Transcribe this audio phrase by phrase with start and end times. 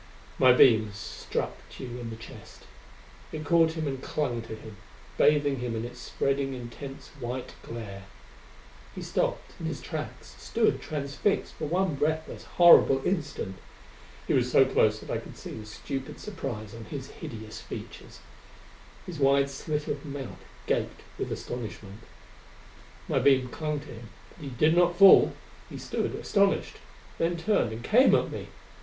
[0.39, 2.63] My beam struck Tugh in the chest.
[3.31, 4.77] It caught him and clung to him,
[5.15, 8.05] bathing him in its spreading, intense white glare.
[8.95, 13.57] He stopped in his tracks; stood transfixed for one breathless, horrible instant!
[14.25, 18.21] He was so close that I could see the stupid surprise on his hideous features.
[19.05, 21.99] His wide slit of mouth gaped with astonishment.
[23.07, 25.33] My beam clung to him, but he did not fall!
[25.69, 26.77] He stood astonished;
[27.19, 28.47] then turned and came at me!